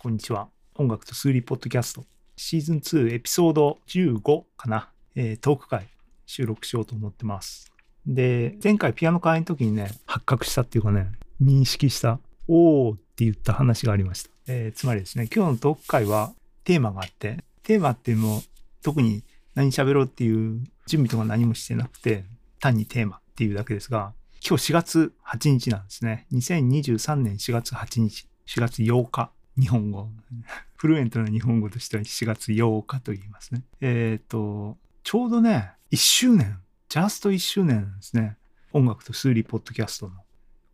[0.00, 0.48] こんにちは。
[0.76, 2.04] 音楽と数理ポッドキャスト、
[2.36, 5.88] シーズン2エピソード15かな、えー、トーク会
[6.24, 7.72] 収録しようと思ってます。
[8.06, 11.10] で、前回ピアノ会の時にね、発覚したっていうかね、
[11.42, 14.30] 認識した、おーって言った話がありました。
[14.46, 18.42] えー、つまりですね、今日のトーク会はテーマがあって、テーマっていうのも
[18.84, 19.24] 特に
[19.56, 22.24] 何喋ろうっていう準備とか何もしてなくて、
[22.60, 24.12] 単にテーマっていうだけですが、
[24.48, 26.28] 今日4月8日なんですね。
[26.32, 30.08] 2023年4月8日、4月8日日本語。
[30.76, 33.64] フルエントな日本語としては4月8日と言いますね。
[33.80, 38.36] えっ、ー、と、ちょうどね、1周年、ジャスト1周年ですね。
[38.72, 40.14] 音楽と数理ポッドキャストの。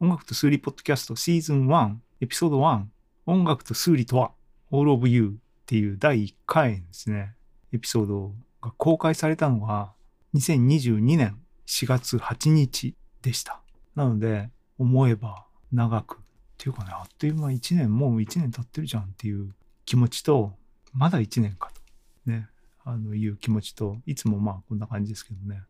[0.00, 2.84] 音楽と数理ポッドキャストシーズン1、エピソード1、
[3.26, 4.32] 音楽と数理とは、
[4.70, 7.34] All of You っていう第1回ですね、
[7.72, 9.94] エピソードが公開されたのが
[10.34, 13.62] 2022年4月8日でした。
[13.94, 16.23] なので、思えば長く
[16.64, 20.54] っていうかね、あっという間1年、もう1年経ってるじゃんっていう気持ちと、
[20.94, 22.48] まだ1年かと、ね、
[22.84, 25.60] あの、いう気持ちと、いつもまあこんな感じですけどね。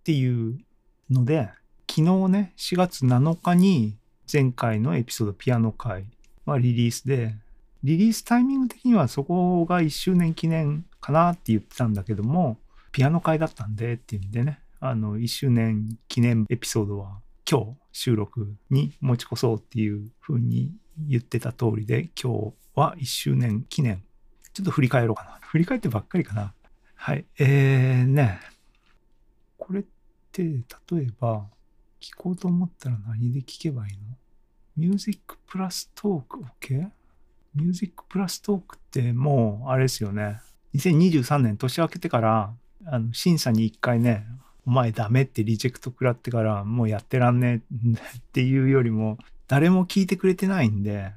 [0.00, 0.58] っていう
[1.08, 1.48] ので、
[1.88, 3.96] 昨日ね、4月7日に
[4.30, 6.04] 前回のエピソードピアノ会
[6.44, 7.36] はリリースで、
[7.82, 12.58] リリースタイミング的にはそこが1周年記念かなって言ってたんだけども、
[12.92, 24.02] ピアノ会だったんでっていうんでね、あの、1周年記念エピソードは今日収録に持ち越そうっていう風に言ってた通りで、今日は1周年記念。
[24.52, 25.38] ちょっと振り返ろうかな。
[25.48, 26.54] 振り返ってばっかりかな。
[26.94, 27.24] はい。
[27.38, 28.40] えーね。
[29.56, 29.84] これっ
[30.30, 30.62] て、例
[31.04, 31.48] えば、
[32.00, 34.16] 聞こうと思ったら何で聞けばいいの？
[34.76, 36.90] ミュージックプラストーク OK?
[37.54, 40.40] ミュージックプラストークってもう、あれですよね。
[40.74, 44.26] 2023年年明けてから、あの、審査に一回ね、
[44.68, 51.10] お前ダメってリジェクト食らってからもうやってらんねえ っていうよりも誰も聞いてくれてないんで、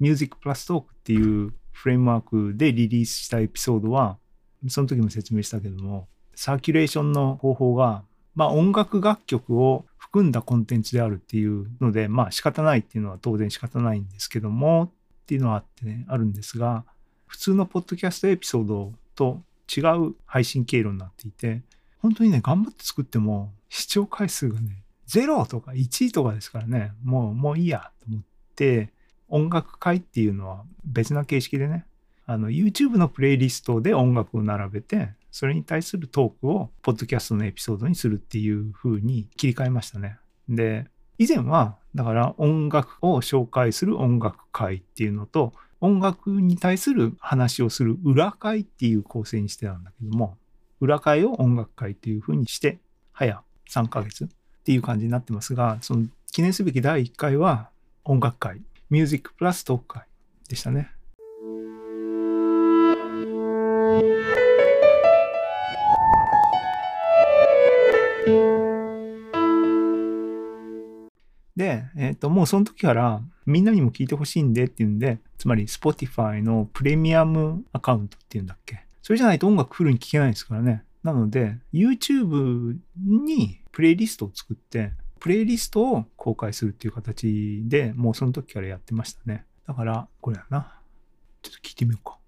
[0.00, 4.18] ミュージックプラストークっていうフレームワークでリリースしたエピソードは、
[4.66, 8.02] その時も説明したけども、サーキュレーションの方法が、
[8.34, 14.92] まあ音楽楽曲を含んだコンテンツであるっていうので、まあ仕方ないっていうのは当然仕方ないんですけども、
[15.22, 16.84] っていうのはあってね、あるんですが、
[17.28, 19.40] 普通のポッドキャストエピソードと
[19.72, 21.62] 違う配信経路になっていて、
[22.00, 28.22] 本当にね、頑張って作っても、視聴回数がね、0とか1とかですからね、もう、もういいやと思っ
[28.54, 28.92] て、
[29.28, 31.86] 音楽会っていうのは別な形式でね、
[32.26, 40.18] あの、YouTube のプレイリストで音楽を並べて、それに対するトークを、ポッドキャストのエピソードにするっていう風に切り替えましたね。
[40.48, 40.86] で、
[41.18, 50.36] 以前は、だから音楽を紹介する音楽会っていうのと、音楽に対する話をする裏会っていう構成にしてたんだけども、
[50.80, 52.78] 裏会を音楽会っていう風にして、
[53.12, 54.28] 早3ヶ月っ
[54.64, 57.70] ていう感じになってますが、その記念すべき第1回は
[58.04, 60.02] 音楽会、ミュージックプラストーク会
[60.48, 60.90] でしたね。
[71.56, 78.87] で、えっ、ー、と、もうその時からみんなにも聞いてほしいんでっていうんで、つまり Spotify のプレミアムアカウントっていうんだっけ？
[79.08, 80.84] それじゃないと音楽フルに聴けないですからね。
[81.02, 89.46] なので、YouTube にプレイリストを作って、プレイリストを公開するっていう形でもうその時からやってましたね。
[89.66, 90.78] だから、これやな。
[91.40, 92.18] ちょっと聞いてみようか。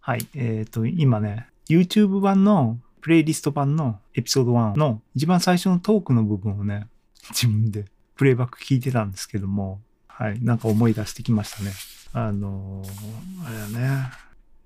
[0.00, 0.26] はい。
[0.34, 6.86] えっ、ー、と、今ね、YouTube 版のプレイリスト版のエピソード1の一番最初のトークの部分をね、
[7.30, 7.86] 自分で
[8.16, 11.72] プレイバック聞いてたんですけども、はい、なんか思い出してきましたね。
[12.12, 14.10] あのー、あれだね。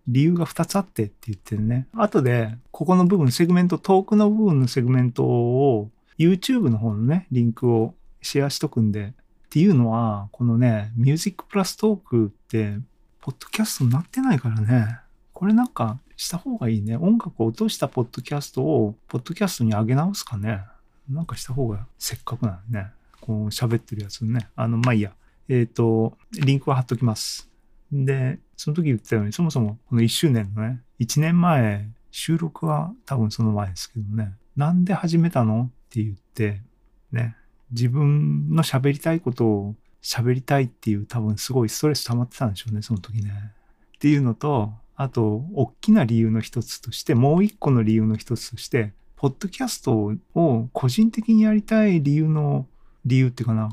[0.06, 1.86] 理由が2つあってって言ってるね。
[1.94, 9.14] 後で、ここの部分、セグメント、トークの部分のセグメントを YouTube の方のね、リンクをシェアしとくんで、
[9.46, 12.78] っていうのは、このね、ミュージックプラストークって、
[13.20, 14.98] ポッドキャストになってないからね。
[15.32, 16.96] これなんかした方がいいね。
[16.96, 20.62] 音楽を落としたポッドキャストを、ポッドキャストに上げ直すかね。
[21.08, 22.90] なんかした方がせっかくなのね。
[23.20, 24.48] こう喋ってるやつね。
[24.56, 25.12] あの、まあいいや。
[25.48, 27.50] えっ、ー、と、リンクは貼っときます。
[27.92, 35.62] で、その時言ったように、そもそもこの1周年のね、1年前、収録は多分その前ですけどね、なんで始めたの？
[35.62, 36.62] って言って、
[37.12, 37.36] ね、
[37.70, 43.32] 自分の喋りたいことを喋りたいっていう多分すごいストレス溜まってたんでしょうね、その時ね。
[43.96, 52.66] っていうのと、あと、大きな理由の一つとして、もう一個の理由の一つとして、ポッドキャストを個人的にやりたい理由の
[53.04, 53.70] 理由っていうかな、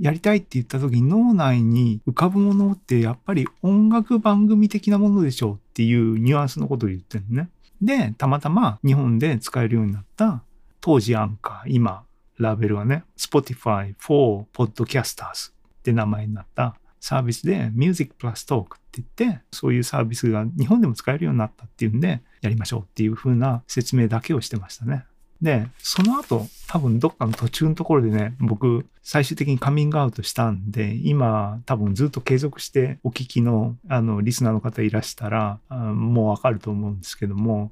[0.00, 7.50] やりたいって言った時に脳内に浮かぶものってやっぱり音楽番組的なものでしょうっていうニュアンスのことを言ってるね。
[7.82, 10.42] で、たまたま日本で使えるようになった
[10.80, 12.04] 当時アンカー、今
[12.38, 25.04] ラベルはね、Spotify for Podcasters って名前になったサービスで Music Plus Talk って言って、そういうサービスが日本でも使えるようになったっていうんで、やりましょうっていう風な説明だけをしてましたね。
[25.42, 37.70] で、その後、多分どっかの途中のところでね、僕、最終的にカミングアウトしたんで、今、多分ずっと継続してお聞きの、あの、リスナーの方いらしたら、もうわかると思うんですけども、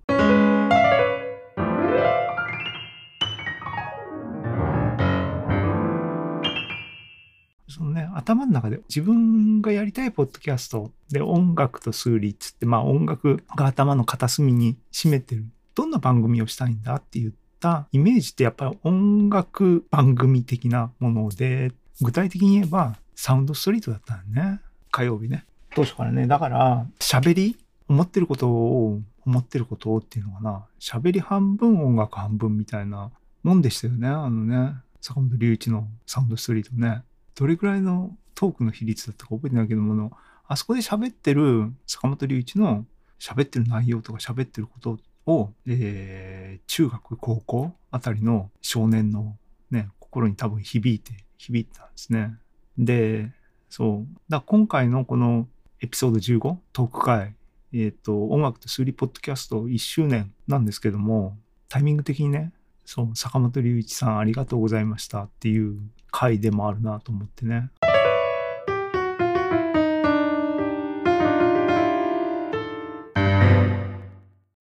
[8.23, 15.45] 頭の中で自分がやりたいポッドキャストで音楽と数理っつって、まあ音楽が頭の片隅に占めてる。
[15.75, 24.61] どんな番組をしたいんだって言ったイメージってやっぱり音楽番組的なもので、具体的に言えばサウンドストリートだったんね。
[24.93, 25.45] 火曜日ね。
[25.75, 26.29] 当初からね。
[26.29, 27.57] だから喋り
[27.89, 30.67] 思ってることを思ってることをっていうのかな。
[30.79, 33.11] 喋り半分音楽半分みたいな
[33.43, 34.07] もんでしたよね。
[34.07, 34.75] あのね。
[35.01, 37.03] 坂本龍一のサウンドストリートね。
[37.35, 40.13] どれくらいのトークの比率だったか覚えてないけどもの
[40.49, 42.85] あそこで喋ってる坂本龍一の
[43.19, 49.37] 喋ってる内容とか喋ってることを、えー、中学、高校あたりの少年の
[49.71, 52.37] ね、心に多分響いて、響いたんですね。
[52.77, 53.31] で、
[53.71, 54.07] そう。
[54.29, 55.47] だ今回のこの
[55.81, 57.35] エピソード15、トーク会、
[57.73, 61.39] えっ、ー、と、音楽と数理ポッドキャスト1周年なんですけども、
[61.69, 62.53] タイミング的にね、
[62.85, 65.79] そう、坂本龍一さんありがとうございましたっていう
[66.11, 67.71] 回でもあるなと思ってね。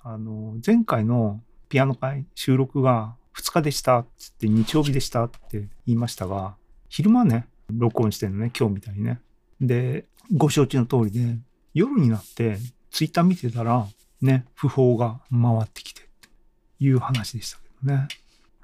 [0.03, 6.55] あの、前回のピアノ会収録が2日でしたっつって日曜日でしたって言いましたが、
[6.89, 9.21] 昼間ね、録音してるのね、今日みたいにね。
[9.59, 11.37] で、ご承知の通りで、
[11.73, 12.57] 夜になって
[12.91, 13.87] ツイッター見てたら、
[14.21, 16.29] ね、訃報が回ってきてって
[16.79, 18.07] いう話でしたけどね。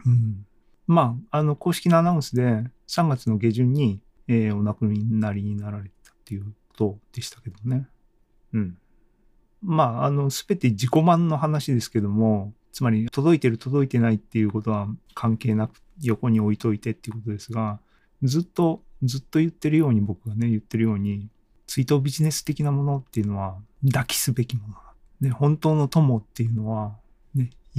[0.06, 0.46] うん。
[0.88, 7.88] まあ、あの、公式のアナウンスで3月の下旬に、えー、お亡くなりになられたっていうことでしたけどね。
[8.54, 8.78] うん。
[9.62, 15.72] まあ、あの、すべて自己満の話ですけども、つまり届いてる届いてないっていうことは関係なく
[16.02, 17.80] 横に置いといてっていうことですが、
[18.24, 21.30] ずっと、ずっと言ってるように僕がね、言ってるように、
[21.66, 24.76] 追悼ビジネス的なものっていうのは抱きすべきもの。
[25.22, 26.96] ね、本当の友っていうのは、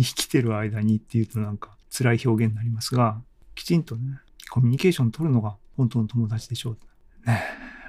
[0.04, 3.20] 生きてる間にっていうとなんか辛い表現になりますが、
[3.54, 6.78] きちんとね、コミュニケーション取るのが本当の友達でしょう。
[7.26, 7.42] ね、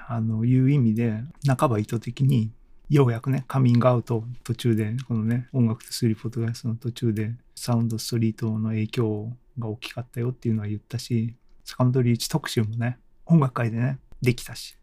[0.07, 2.51] あの、いう意味で、半ば意図的に、
[2.89, 12.97] ようやくね、カミングアウト途中で、このね、音楽とスリーフォトグラスの途中で、サウンドストリートの影響が大きかったよっていうのは言ったし、坂本龍一特集もね、
[13.27, 14.78] 音楽界でね、できたし。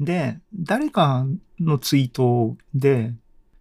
[0.00, 1.26] で、誰か
[1.58, 3.14] のツイートで、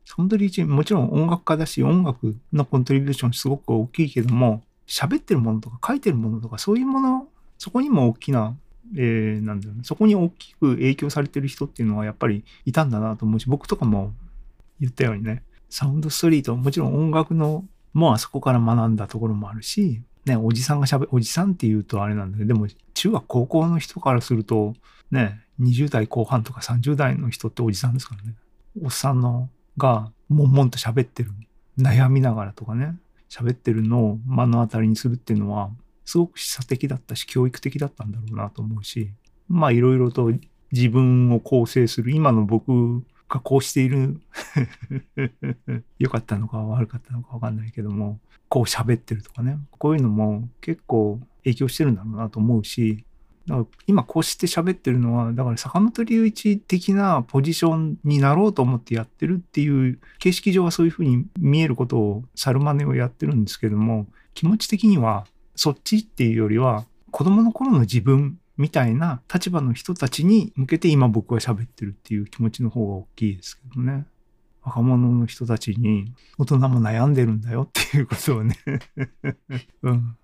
[0.06, 7.28] 坂本龍一もちろん音楽家だし、音楽のコントリビューションすごく大きいけども、喋ってるものとか書いてるものとか、そういうもの、
[7.58, 8.56] そこにも大きな、
[8.96, 14.14] えー、なんだろうね、そこに大きく影響されてる人っていうのはやっぱりいたんだなと思うし、僕とかも
[14.80, 24.74] 言ったようにね、サウンドストリート、もちろん音楽の、もうあそこから学んだところもあるし、ね、おじさんが喋、おじさんって言うとあれなんだけど、でも中学高校の人からすると、
[25.12, 28.36] ね、20代後半とか30代の人っておじさんですからね。
[28.84, 31.32] おっさんのが、悶々と喋ってる。
[31.78, 32.96] 悩みながらとかね、
[33.30, 35.70] 喋ってるのを目の当たりにするっていうのは、
[36.06, 39.12] すごく示唆的だったし、教育的だったんだろうなと思うし、
[39.48, 40.32] まあいろいろと
[40.72, 44.22] 自分を構成する、今の僕がこうしている
[46.00, 48.20] 良かったのか悪かったのかわかんないけども、
[48.50, 53.05] こう喋ってるとかね、こういうのも結構影響してるんだろうなと思うし、
[53.48, 65.26] だから今こうして喋ってるのは、だから坂本龍一的なポジションになろうと思ってやってるっていう、形式上はそういうふうに見えることを、猿真似をやってるんですけども、気持ち的には
[65.56, 74.06] そっちっていうよりは、子供の頃の自分みたいな立場の人たちに向けて今僕は喋ってるっていう気持ちの方が大きいですけどね。
[74.64, 78.58] 若者の人たちに大人も悩んでるんだよっていうことをね
[79.84, 80.18] うん。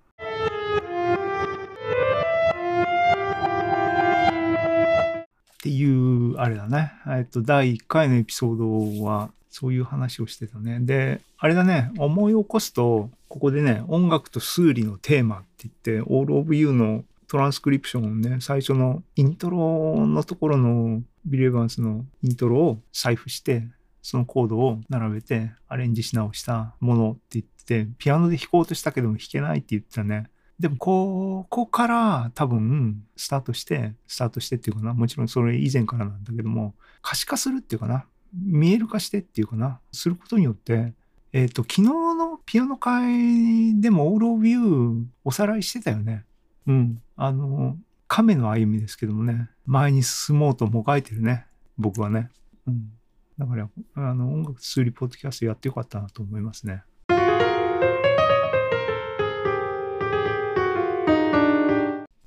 [5.62, 6.92] っていう、あれだね。
[7.08, 10.80] えっと、第1回のエピソードは、そういう話をしてたね。
[10.82, 23.68] で、あれだね、思い起こすと、ここでね、音楽と数理のテーマって言って、All of You のトランスクリプションをね、最初のイントロのところのビレバンスのイントロを財布して、
[24.02, 30.31] そのコードを並べてアレンジし直したものって言ってて、ピアノで弾こうとしたけども弾けないって言ってたね。
[30.62, 40.94] でも、ここから多分、スタートして、スタートしてっていうかな、もちろんそれ以前からなんだけども、可視化するっていうかな、見える化してっていうかな、することによって、
[41.34, 46.26] えっ、ー、と、昨日のピアノ会でもオールオブユーおさらいしてたよね。
[46.68, 47.02] うん。
[47.16, 47.76] あの、
[48.08, 51.48] 亀の歩みですけどもね、前に進もうともがいてるね、
[51.80, 52.30] 僕はね。
[52.68, 52.92] うん。
[53.40, 56.84] だから、あの、音楽ツーリポッドキャストやってよかったなと思いますね。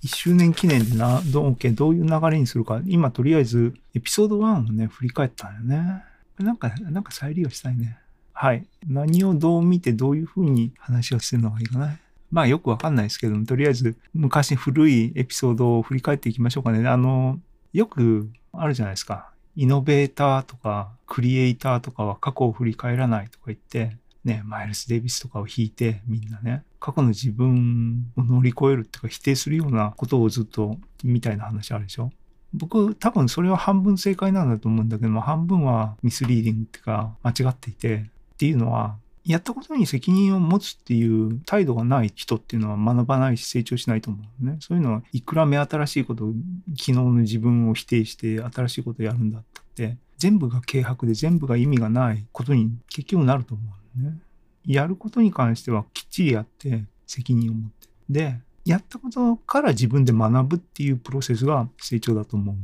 [0.04, 6.04] 1周年記念でな、どう、どういう流れにするか、今とりあえずエピソード1をね、振り返ったんだよね。
[6.38, 7.99] なんか、なんか再利用したいね。
[8.34, 8.66] はい。
[8.87, 11.99] 何をどう見てどういう風に話をするのがいいかな。
[12.30, 16.87] まあよくわかんないですけども、とりあえず昔古いエピソードを振り返っていきましょうかね。
[16.87, 17.38] あの、
[17.73, 19.30] よくあるじゃないですか。
[19.56, 32.10] イノベーターとかクリエイターとかは過去を振り返らないとか言って、ね、マイルス・デイビスとかを引いてみんなね、過去の自分を乗り越えるっていうか否定するようなことをずっとみたいな話あるでしょ？
[32.52, 44.58] 僕多分それは半分正解なんだと思うんだけども半分はミスリーディングっていうか間違っていてっていうのはやったことに責任を持つっていう態度がない人っていうのは学ばないし成長しないと思うね。
[44.60, 49.42] そういうのはいくら目新しいこと昨日の自分を否定して新しいことやるんだっ
[49.74, 53.64] て全部が軽薄で全部が意味がないことに結局なると思
[53.98, 54.18] うね。
[54.66, 57.88] やることに関してはきっちりやって責任を持って。
[58.11, 62.59] で、やったことから自分で学ぶっていうプロセスが成長だと思うん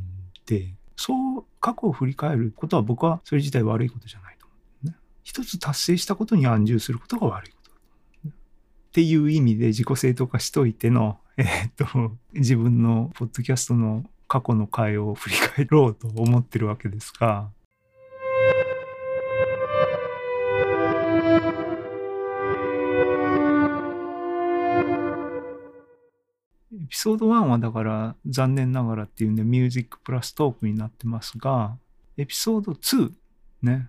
[0.45, 4.95] で、そう過去を振り返ることは僕はそれ自体悪いことじゃないと思う、ね。
[5.23, 7.81] 一つ達成したことに安住することが悪いことだと
[8.25, 8.37] 思う、
[8.89, 17.49] っていう意味で自己正当化しといての、えー、っと、自分のポッドキャストの過去の回を振り返ろうと思ってるわけですが、
[26.91, 31.77] ピソード1はだから残念ながらっていうんでミュージックプラストークになってますが、
[32.17, 33.11] エピソード2、
[33.61, 33.87] ね。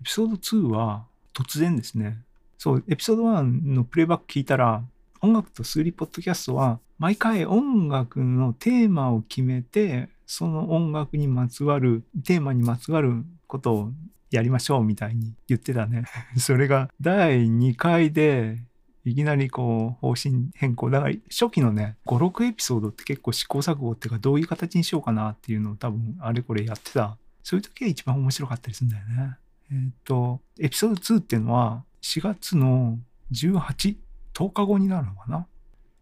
[0.00, 1.04] エピソード2は
[1.34, 2.16] 突然ですね。
[2.56, 3.42] そう、エピソード1
[3.74, 4.82] のプレイバック聞いたら、
[5.20, 13.92] 音楽と数理ポッドキャストは毎回音楽のテーマを決めて、その音楽にまつわる、テーマにまつわることを
[14.30, 16.04] やりましょうみたいに言ってたね。
[16.38, 18.62] それが第2回で
[19.04, 20.90] いきなりこう方針変更。
[20.90, 27.16] だから初期のね、5、6エピソードって結構試行錯誤っていうかどういう形にしようかなっていうのを多分あれこれやってた。
[27.42, 29.36] そういう時が一番面白かったりするんだよね。
[29.72, 32.98] えっ、ー、と、エピソード2っていうのは4月の
[33.32, 33.96] 18、
[34.34, 35.46] 10日後になるのかな？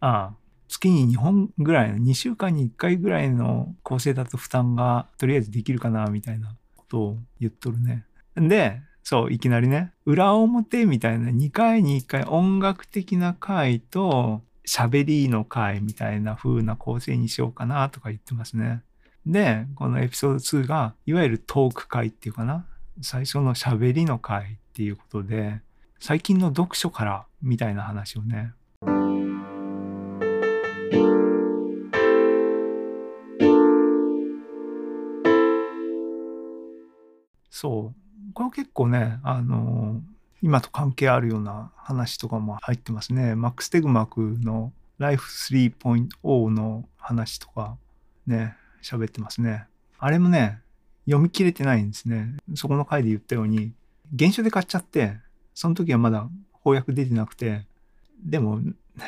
[0.01, 0.33] ああ、
[0.69, 8.05] 月に2本ぐらいの、2週間に1回ぐらいの構成だと負担がとりあえずできるかなみたいなことを言っとるね。
[8.37, 18.83] で、そう、いきなりね、裏表みたいな2回に1回音楽的な回と喋りの回みたいな風な構成にしようかなとか言ってますね。
[19.25, 22.67] で、このエピソード2が、いわゆるトーク回っていうかな。
[23.01, 25.63] 最初の喋りの回っていうことで、
[25.99, 28.53] 最近の読書からみたいな話をね。
[37.49, 38.08] そう。
[38.39, 40.01] これ結構ね、あの
[40.43, 43.35] 今と関係あるような話とかも入ってますね。
[43.35, 47.77] マックス・テグマクの Life 3.0の話とか
[48.29, 49.65] ね、喋ってますね。
[49.99, 50.61] あれもね、
[51.05, 52.37] 読み切れてないんですね。
[52.55, 53.73] そこの回で言ったように、
[54.17, 55.17] 原書で買っちゃって、
[55.53, 56.29] その時はまだ
[56.63, 57.67] 翻訳出てなくて、
[58.25, 58.61] でも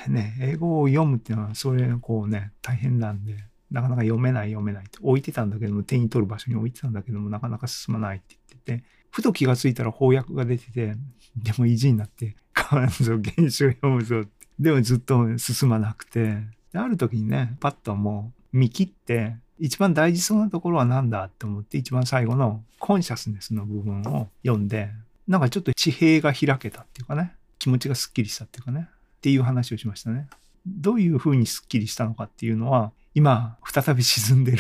[0.08, 3.36] ね、英語を読むっていうのは、それこうね、大変なんで、
[3.70, 10.94] なかなか読めない読めないって置いてたんだけども、手に取る場所に置いてたんだけども、なかなか進まないって言ってて、ふと気がついたら翻訳が出てて、
[11.36, 14.30] でも意地になって、変わんぞ、原書読むぞって。
[14.58, 16.36] でもずっと進まなくて、
[16.74, 24.90] ある時にね、パッともう見切って、一番大事そうなところは何だって思って、一番最後のコンシャスネスの部分を読んで、
[25.26, 30.28] なんかちょっと地平が開けたっていうかね、気持ちがスッキリしたっていうかね、っていう話をしましたね。
[30.66, 34.58] どういうふうにスッキリしたのかっていうのは、今、再び沈んでる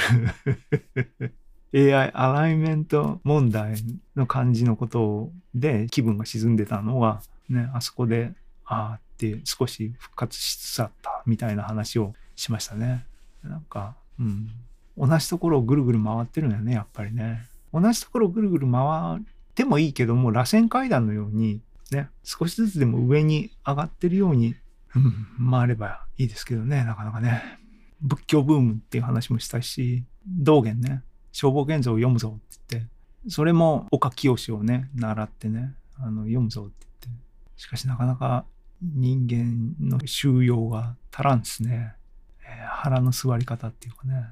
[1.94, 3.76] AI アライメント問題
[4.16, 8.32] の感じのことで気分が沈んでたのが、ね、あそこで、
[8.64, 13.04] ああって少し復活しつつあったみたいな話をしましたね。
[13.42, 14.48] なんか、うん。
[14.96, 17.46] 同じところをぐるぐる回ってるんだよね、やっぱりね。
[17.72, 18.82] 同じところをぐるぐる回
[19.18, 19.20] っ
[19.54, 21.60] てもいいけども、螺旋階段のように、
[21.92, 24.56] ね、少しずつでも上に上がってるように、
[24.94, 27.59] うん、回ればいいですけどね、なかなかね。
[28.02, 31.02] 仏教ブームっていう話もしたし、道元ね、
[31.32, 32.90] 消防現像を読むぞって言って、
[33.28, 37.22] それも岡清をね、習ってね、あの読むぞって言って。
[37.56, 38.44] しかしなかなか
[38.82, 41.94] 人間の収容が足らんですね。
[42.42, 44.24] えー、腹の座り方っていうかね。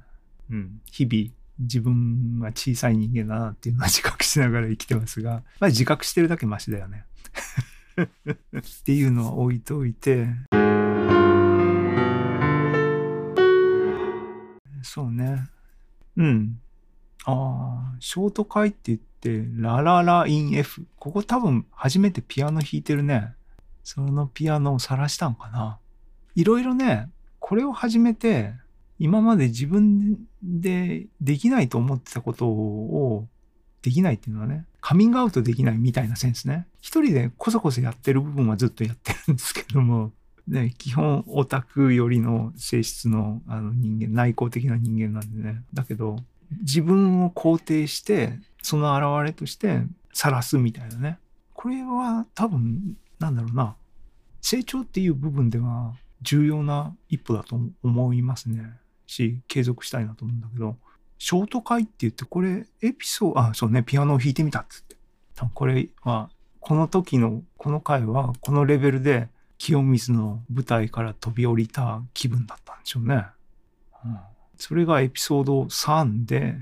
[0.51, 0.81] うん。
[0.91, 7.05] 日々自分は小さい人間だなっていうのは自覚しながら生きてますが、まあ自覚してるだけマシだよね。
[7.99, 10.29] っていうのは置いといて、
[14.83, 15.49] そうね。
[16.17, 16.61] うん。
[17.25, 20.87] ああ、ショート回って言って、ララライン F。
[20.99, 23.35] ここ多分初めてピアノ弾いてるね。
[23.83, 25.79] そのピアノを晒したんかな。
[26.35, 28.53] いろいろね、これを始めて、
[28.99, 33.29] 今まで自分でできないと思ってたことを
[33.83, 36.67] できないっていうのはね、カミングアウトできないみたいなセンスね。
[36.81, 40.13] 一人でこそこそやってる部分はずっとやってるんですけども、
[40.49, 45.63] ね、基本オタクよりの性質のあの人間、内向的な人間なんでね。
[45.75, 46.17] だけど、
[46.61, 51.19] 自分を肯定して、その現れとして晒すみたいなね。
[51.55, 53.77] これは多分なんだろうな、
[54.41, 58.73] 成長っていう部分では重要な一歩だと思いますね。
[59.07, 60.77] し、継続したいなと思うんだけど、
[61.19, 64.97] ショート回って言って、これエピソード、あ、そうね、ピアノを弾いてみたっつって。
[65.35, 69.29] 多分これは、この時の、この回は、このレベルで、
[69.59, 73.27] 清水の舞台から飛び降りた気分だったんでしょうね。
[74.05, 74.19] うん、
[74.57, 76.57] それがエピソード3で、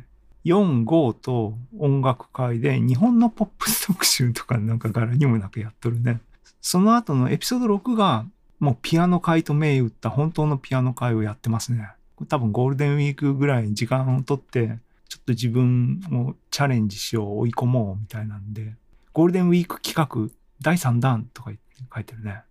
[0.45, 6.21] 4、5と音楽会で日本のポップス特集とかなんか柄にもなくやっとるね。
[6.61, 8.27] その後のエピソード6が、
[8.59, 11.91] もうピアノ会と銘打った本当のピアノ会をやってますね。
[12.29, 18.75] 多分ゴールデンウィークぐらいに時間をとって、ちょっと自分をチャレンジしよう、追い込もうみたいなんで、
[19.13, 20.33] ゴールデンウィーク企画
[20.63, 21.51] 第3弾とか
[21.95, 22.43] 書いてるね。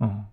[0.00, 0.26] うん。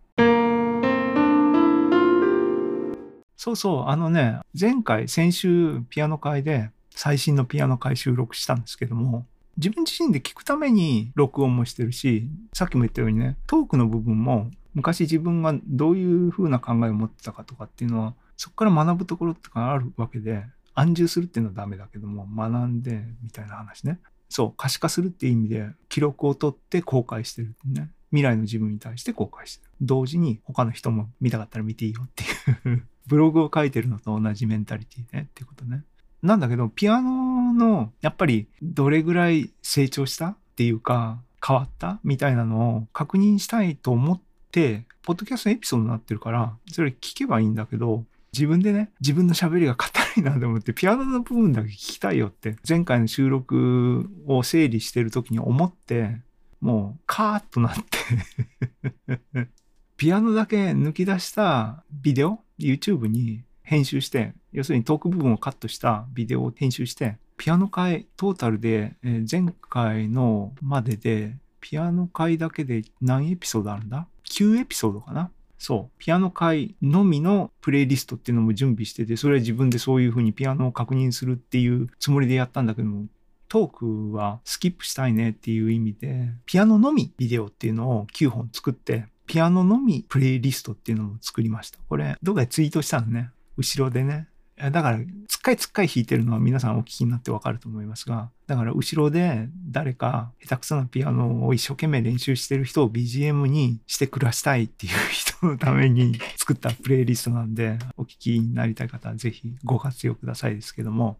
[3.38, 9.26] そうそう、あのね、前回、先週ピアノ会で最新のピアノ会収録したんですけども、
[9.58, 24.00] 自分自身で聞くために録音もしてるし、さっきも言ったようにね、トークの部分も昔自分がどういう風な考えを持ってたかとかっていうのは、そこから学ぶところとかあるわけで、安住するっていうのはダメだけども、学んでみたいな話ね。
[24.30, 27.90] そう、可視化するっていう意味で、記録を取って公開してるね。
[28.14, 29.72] 未来の自分に対して公開してる。
[29.82, 32.24] 同時に他の人も見たかったら見ていいよって
[32.70, 35.84] いう ブログを書いてるのと同じメンタリティねっていうことね。
[36.22, 44.22] なんだけど、ピアノの、やっぱり、どれぐらい成長したっていうか、変わったみたいなのを確認したいと思っ
[44.52, 56.22] て、ポッドキャストエピソードになってるから、それ聞けばいいんだけど、自分でね、自分の喋りが硬いなと思って、ピアノの部分だけ聞きたいよって、前回の収録を整理してる時に思って、
[56.64, 59.48] もう、カーッとなって
[59.98, 75.32] ピアノだけ抜き出したビデオ ?YouTube に編集して、要するにトーク部分をカットしたビデオを編集して、ピアノ会トータルで、え、前回のまでで、ピアノ会だけで何エピソードあるんだ ?9 エピソードかな？
[75.58, 75.98] そう。
[75.98, 83.08] ピアノ会のみのプレイリストっていうのも準備してて、それは自分でそういう風にピアノを確認するっていうつもりでやったんだけども、
[83.54, 91.78] トークはスキップしたいねっていう意味で、ピアノのみビデオっていうのを9本作って、ピアノのみプレイリストっていうのも作りました。
[91.88, 93.30] これ、どっかでツイートしたのね。
[93.56, 94.28] 後ろでね。
[94.58, 111.20] だから、つっかいつっかい弾いてるのは皆さんお聞きになってわかると思いますが、だから後ろで誰か下手くそなピアノを一生懸命練習してる人を BGM にして暮らしたいっていう人のために 作ったプレイリストなんで、お聞きになりたい方はぜひご活用くださいですけども。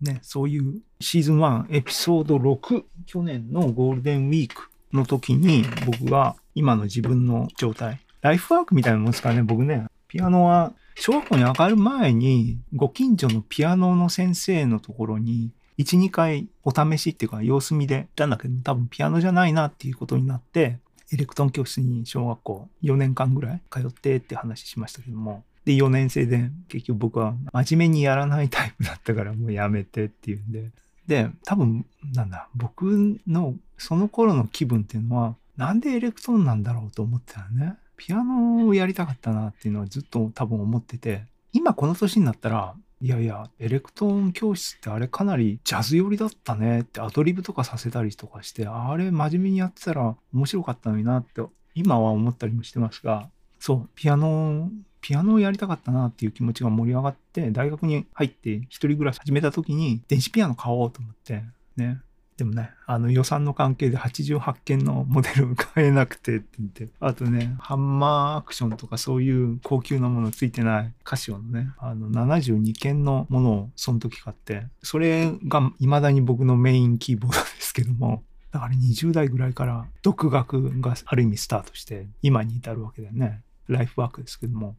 [0.00, 20.78] ね、そういうシーズン1エピソード6、去年のゴールデンウィークの時に僕が今の自分の状態、ライフワークみたいなもんですからね、僕ね、ピアノは小学校に上がる前に、ご近所のピアノの先生のところに、1、2回お試しっていうか様子見で行ったんだけど、多分ピアノじゃないなっていうことになって、
[21.12, 30.70] エレクトーン教室に小学校4年間ぐらい通ってって話しましたけども、で、4年生で結局僕は真面目にやらないタイプだったからもうやめてっていうんで、
[31.06, 37.76] で、多分、なんだ、僕のその頃の気分っていうのは、なんでエレクトーンなんだろうと思ってたのね。
[37.96, 51.42] ピアノをやりたかったなっていうのはずっと多分思ってて、今この年になったら、いやいや、エレクトーン教室ってあれかなりジャズ寄りだったねってアドリブとかさせたりとかして、あれ真面目にやってたら面白かったのになって
[51.74, 54.70] 今は思ったりもしてますが、そう、ピアノ、
[55.00, 61.42] ピアノをやりたかったなっていう気持ちが盛り上がって、大学に入って一人暮らし始めた時に電子ピアノ買おうと思って、
[61.76, 62.00] ね。
[62.40, 83.42] でもね、あの予算の関係で88件のモデル買えなくてって言って、あとね、ハンマーアクションとかそういう高級なものついてないカシオのね、あの72件のものをその時買って、それが未だに僕のメインキーボードですけども、だから20代ぐらいから独学がある意味スタートして今に至るわけだよね。
[83.72, 84.76] ライフワークですけども。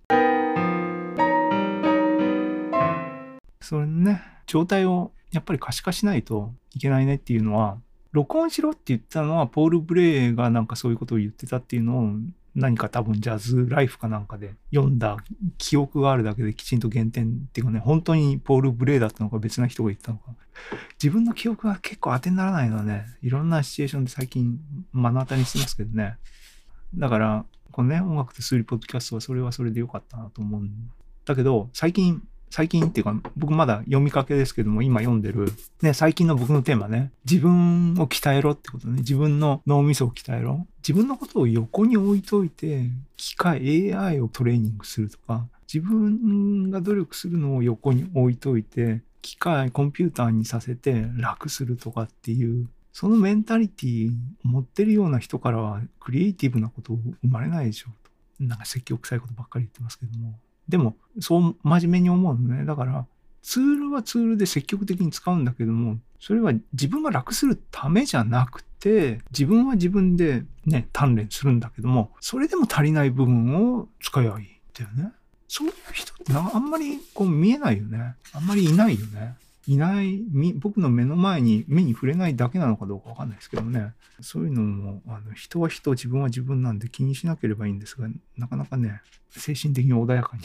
[3.61, 7.77] それね、状態をやっぱり可視化しないといけないねっていうのは、
[8.11, 12.11] 録音しろって言ったのは、ポール・ブレイがなんかそういうことを言ってたっていうのを、
[12.53, 15.15] 何か多分ジャズライフかなんかで読んだ
[15.57, 20.33] 記憶があるだけできちんと減点っていうかね、本当にポール・ブレイだったのか別な人が言ったのか。
[21.01, 24.59] 自分の記憶が結構当てにならないのはね、いろんなシチュエーションで最近
[24.91, 26.17] 目の当たりにしてますけどね。
[26.95, 30.71] だから、このね、音楽と数理ポッドキャストはそれはそれでよかったなと思うん
[31.25, 40.67] だけど、最近最近っていうか、僕まだ読みかけですけども、今読んでる、ね、最近の僕のテーマね、自分を鍛えろってことね、自分の脳みそを鍛えろ。
[40.85, 58.11] 自分のことを横に置いといて、機械 AI をトレーニングするとか、自分が努力するのを横に置いといて、機械、コンピューターにさせて楽するとかっていう、そのメンタリティを持ってるような人からは、クリエイティブなこと生まれないでしょと。
[58.43, 60.39] なんか積極臭いことばっかり言ってますけども。
[60.67, 62.65] でも、そう真面目に思うのね。
[62.65, 63.05] だから、
[63.41, 75.11] ツールはツールで積極的に使うんだけども、それは自分が楽するためじゃなくて、自分は自分でね、鍛錬するんだけども、それでも足りない部分を使えばいいんだよね。
[75.47, 78.15] そういう人ってあんまりこう見えないよね。
[78.31, 79.35] あんまりいないよね。
[79.67, 80.23] いない、
[80.55, 83.93] 僕の目の前に目に触れないだけなのかどうかわかんないですけどね。
[84.19, 90.35] そういうのも、あの人は人、自分は自分なんで気にしなければいいんですが、なかなかね、精神的に穏やか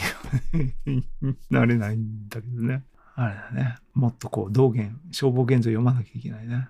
[0.84, 1.04] に
[1.50, 2.82] なれないんだけどね。
[3.14, 3.76] あれだね。
[3.94, 6.68] もっとこう、道元、正法眼蔵読まなきゃいけないね。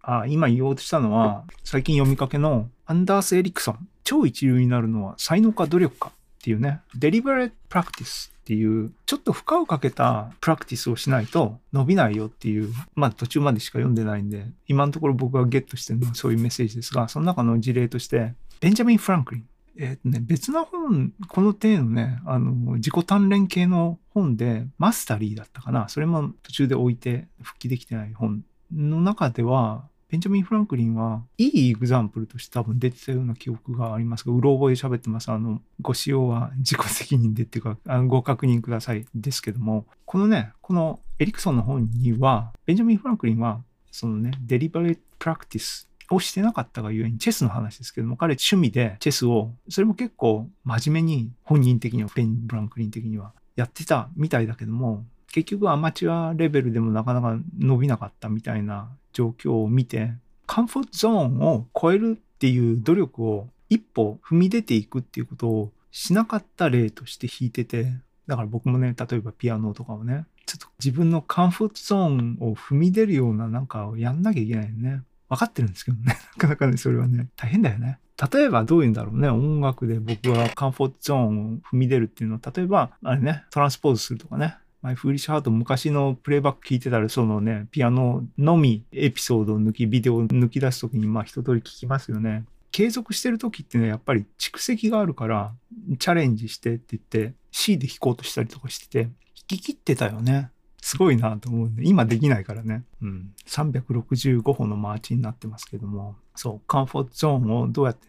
[0.00, 3.88] あ、今言おうとしたのは、最近読みかけのアンダース・エリクソン。
[4.06, 6.12] 超一流になるのは才能か努力か
[6.46, 19.48] っていうね、 deliberate practice っていう、ちょっと負荷をかけたプラクティスをしないと伸びないよっていう、まあ途中までしか読んでないんで、今のところ僕がゲットしてるのはそういうメッセージですが、その中の事例として、ベンジャミン・フランクリン。
[19.76, 25.88] えっ、とね、別な本、この手のね、あの、自己鍛錬系の本で、マスタリーだったかな。
[25.88, 35.30] それも途中で置いて復帰できてない本の中では、ベンジャミン・フランクリンはいいエグザンプルとして多分出てたような記憶がありますが、うろ覚えで喋ってます。
[35.30, 55.04] あの、ご使用は自己責任でっていうか、あご確認くださいですけども、このね、このエリクソンの本には、ベンジャミン・フランクリンは、そのね、 deliberate practice をしてなかったがゆえに、チェスの話ですけども、彼趣味でチェスを、それも結構真面目に本人的には、ベン・フランクリン的にはやってたみたいだけども、
[55.36, 60.14] 結局アマチュアレベルでもなかなか伸びなかったみたいな状況を見て、
[60.46, 67.92] comfort zone を超えるっていう努力を一歩踏み出ていくっていうことをしなかった例として引いてて、
[68.26, 75.02] だから僕もね、例えばピアノとかをね、ちょっと自分の comfort zone を踏み出るようななんかをやんなきゃいけないよね。
[75.28, 76.16] 分かってるんですけどね。
[76.38, 77.98] なかなかね、それはね、大変だよね。
[78.32, 79.28] 例えばどういうんだろうね。
[79.28, 84.56] 音楽で僕はカンフォートゾーンを踏み出るっていうのは、例えば、あれね、トランスポーズするとかね。
[84.86, 92.44] マイフーリッシュハート昔のプレイバック聞いてたら、そのね、ピアノのみエピソードを抜き、ビデオを抜き出すときに、まあ一通り聞きますよね。
[92.70, 95.52] 継続してる時ってね、やっぱり蓄積があるから、
[95.98, 99.12] チャレンジしてって言って、C で弾こうとしたりとかしてて、弾
[99.48, 100.52] き切ってたよね。
[100.80, 102.84] すごいなと思うんで、今できないからね。
[103.02, 103.32] うん。
[103.48, 108.06] 365歩のマーチになってますけども、そう、カンフォートゾーンをどうやって、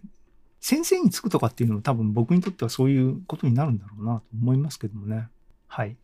[0.59, 5.27] 先生につくとかっていうのも多分僕にとってはそういうことになるんだろうなと思いますけどもね。
[5.65, 5.97] はい。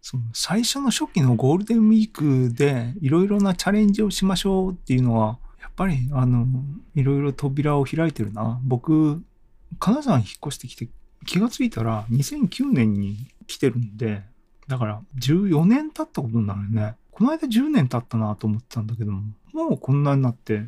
[0.00, 6.46] その最初の初期のゴールデンウィークでいろいろなチャレンジをしましょうっていうのは、やっぱりあの、
[6.94, 8.60] いろいろ扉を開いてるな。
[8.64, 9.22] 僕、
[9.78, 10.88] 金沢に引っ越してきて
[11.24, 14.22] 気がついたら2009年に来てるんで、
[14.68, 16.94] だから14年経ったことになるね。
[17.10, 20.66] この間10年経ったなと思ってたんだけども、もうこんなになって、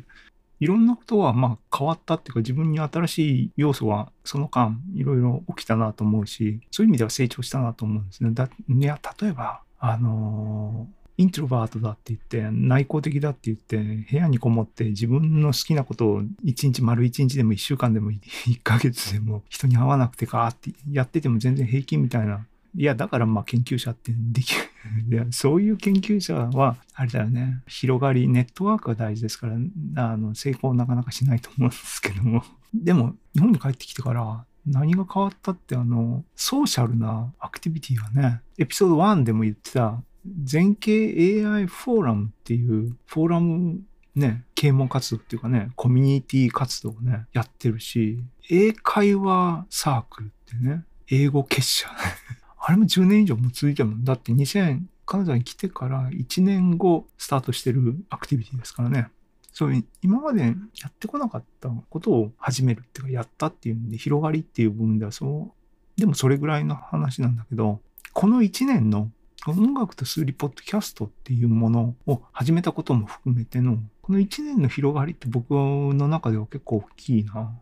[0.59, 8.31] いろんなことはまあ変わったっていうか自分に新しい要素はその間いろいろ起きたなと思うし、そういう意味では成長したなと思うんですね。
[8.31, 10.87] だいや、例えば、あの
[11.17, 22.45] イントロバートだって言って、内向的だって言って、部屋にこもって自分の好きなことを1日丸1日でも1週間でも1ヶ月でも人に会わなくてかってやってても全然平気みたいな。
[22.77, 25.27] いや、だからまあ研究者ってできるる。
[25.31, 27.61] そういう研究者は、あれだよね。
[27.67, 29.55] 広がり、ネットワークが大事ですから、
[29.95, 32.43] あの、成功なかなかしないと思うんですけども。
[32.73, 40.01] でも、日本に帰ってきてから、何が変わったって、あの、ソーシャルなアクティビティがね、エピソード1でも言ってた、
[40.43, 43.79] 全景 AI フォーラムっていう、フォーラム
[44.15, 51.89] ね、啓蒙活動っていうかね、コミュニティ活動をね、やってるし、英会話サークルってね、英語結社。
[52.67, 54.03] あれも10年以上も続いてるもん。
[54.03, 59.09] だって2000、カナダに来てから1年後スタートしてるアクティビティですからね。
[59.53, 65.53] そういう、今までやってこなかったことを始めるっていうか、やったっていうんで、広がりっていう部分ではそ
[65.95, 67.81] う、でもそれぐらいの話なんだけど、
[68.13, 69.11] この1年の
[69.45, 77.53] 音楽と数理ポッドキャストっていうものを始めたことも含めての、この1年の広がりって僕の中では結構大きいな。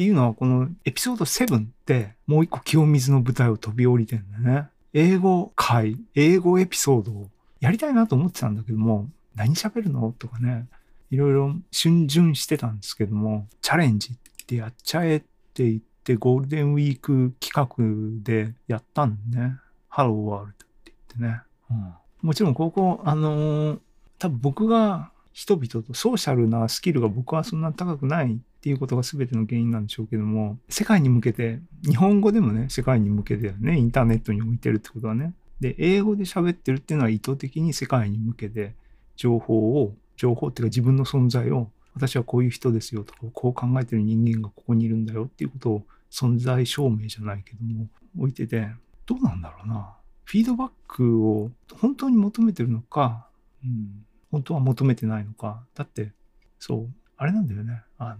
[0.00, 4.68] っていうのは、このエピソード7ってもう一個清水の舞台を飛び降りてんだよね。
[4.94, 7.28] 英語会、英語エピソードを
[7.60, 10.14] やりたいなと思ってたんだけども、何喋るの？
[10.18, 10.68] とかね、
[11.10, 15.20] いろいろ逡巡してたんですけども、チャレンジってやっちゃえっ
[15.52, 19.56] て言ってゴールデンウィーク企画でやったんね。
[19.90, 21.42] ハローワールドって言ってね。
[21.70, 23.78] うん、もちろんここ、あのー
[24.18, 35.32] 多分僕が人々とソーシャルなスキルが僕はそんな高くないっていうことが全ての原因なんでしょうけども、世界に向けて、日本語でもね、世界に向けてね、インターネットに置いてるってことはね。
[35.60, 38.74] で、英語で喋ってるっていうのは意図的に世界に向けて
[39.16, 48.68] 情報を、情報っていうか自分の存在を、私はこういう人ですよとか、こう考えてる人間がここにいるんだよっていうことを存在証明じゃないけども、置いてて、
[49.06, 49.96] どうなんだろうな。
[50.24, 53.26] フィードバックを本当に求めてるのか、
[53.64, 55.64] うん、本当は求めてないのか。
[55.74, 56.12] だって、
[56.58, 56.88] そう、
[57.20, 57.82] あれなんだよね。
[57.98, 58.16] あの、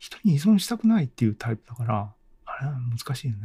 [0.00, 2.12] 人に依存したくないっていうタイプだから、
[2.44, 3.38] あれは難しいよね。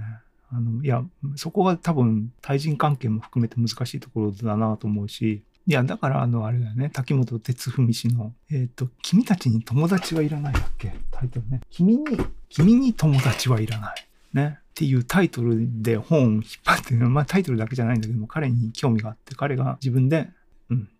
[0.52, 1.04] あの、いや、
[1.36, 10.92] そこが多分対人関係も含めて難しいところだなと思うし、いや、だから、あの、あれだよね、滝本哲文氏の、えっ、と、君たちに友達はいらないだっけ？
[11.12, 11.62] タイトルね。
[11.70, 12.04] 君に、
[12.50, 14.08] 君に友達はいらない。
[14.34, 14.58] ね。
[14.72, 20.30] っていうタイトルで本を引っ張ってるまあタイトルだけじゃないんだけども、彼に興味があって、彼が自分で、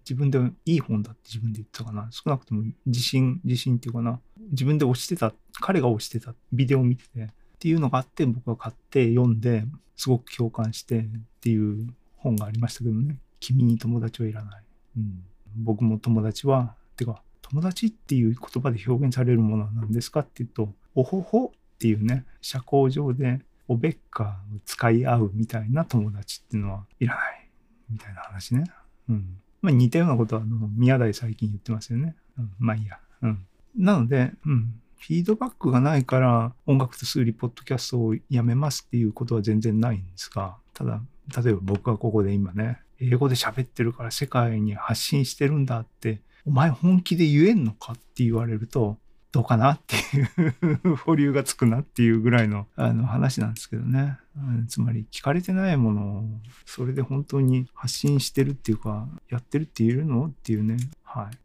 [0.04, 2.08] 自分でいい本だって自分で言ってたかな。
[2.12, 4.20] 少なくとも自信、自信っていうかな。
[4.52, 7.28] 自分で推してた、彼が推してたビデオを見てて、っ
[7.60, 11.04] ていうのがあって、僕は買って読んで、すごく共感してっ
[11.42, 13.18] ていう本がありましたけどね。
[13.40, 14.64] 君に友達はいらない。
[14.98, 15.24] うん、
[15.58, 27.50] 僕も友達は、てか、友達っていう言葉で表現されるものは何ですかっていうと、おほほっていうね、社交上でおべっかを使い合うみたいな友達っていうのはいらない。
[27.90, 28.64] みたいな話ね。
[29.10, 29.38] うん。
[29.62, 32.16] まあ似たようなことは、あの、宮台最近言ってますよね。
[32.38, 33.00] うん、まあいいや。
[33.22, 33.46] うん。
[33.78, 34.74] なので、うん。
[34.98, 41.02] フィードバックがないから音楽と数理ポッドキャストをやめますっていうことは全然ないんですが、ただ、
[41.44, 48.98] 例えば僕がここで今ね、英語で喋ってるから世界に発信してるんだって、お前本気で言えんのかって言われると、
[49.32, 54.68] どうかなっていう保留がつくなっていうぐらいのあの話なんですけどね、うん。
[54.68, 56.24] つまり聞かれてないものを
[56.66, 60.78] それで本当に発信してるっていうか、やってるって言えるのっていうね。
[61.04, 61.38] はい。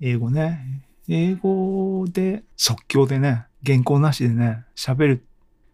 [0.00, 0.84] 英語ね。
[1.08, 5.26] 英語で即興でね、原稿なしでね、喋る、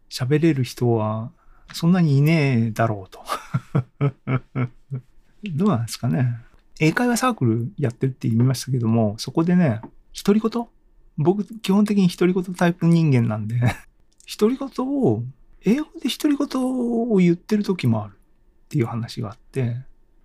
[0.09, 1.33] 喋れる人は
[1.75, 3.23] そんなにいねえだろうと。
[5.45, 6.48] どうなんですかね。
[6.81, 9.81] 英会話サークルやってるって言いましたけども、そこでね、
[10.15, 10.67] 独り言
[11.19, 13.61] 僕、基本的に独り言タイプ人間なんで、
[14.39, 15.25] 独り言を、
[15.65, 19.77] 英語で独り言を言ってる時もあるっていう話があって、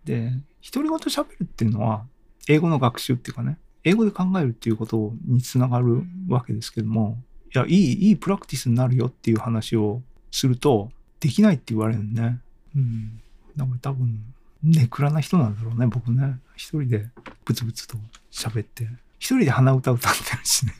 [0.06, 0.32] で、
[0.72, 2.06] 独り言喋るっていうのは、
[2.48, 7.18] 英語の学習っていうかね、英語で考えるっていうことにつながるわけですけども、
[7.54, 12.40] いや、いい、いいプラクティスになるよっていう話をすると、できないって言われるね。
[12.76, 13.22] うん。
[13.56, 14.20] だから多分、
[14.64, 16.40] ネクラな人なんだろうね、僕ね。
[16.56, 17.10] 一人で
[17.44, 17.98] ブツブツと
[18.32, 18.88] 喋って。
[19.20, 20.74] 一人で鼻歌歌ってるしね。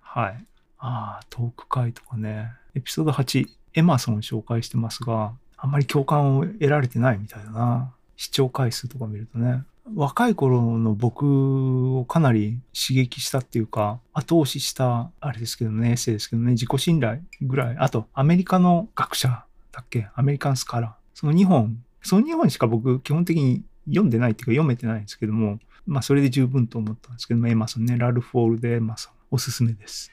[0.00, 0.46] はい。
[0.78, 2.52] ああ、トーク会とかね。
[2.76, 7.92] エピソード8、エマソン紹介してますが、あんまり共感を得られてないみたいだな。
[8.16, 9.64] 視聴回数とか見るとね。
[9.94, 17.76] 若い頃の僕をかなり刺激したっていうか、後押しした、あれですけどね、エッセイですけどね、自己信頼ぐらい。
[17.78, 20.08] あと、アメリカの学者だっけ？
[20.14, 20.90] アメリカンスカラー。
[21.14, 30.12] その2本、その2本しか僕基本的に読んでないっていうか読めてないんですけども、まあそれで十分と思ったんですけども、エマソンね、ラルフ・ォールでエマソン、おすすめです。